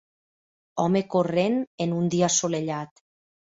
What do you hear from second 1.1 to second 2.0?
corrent en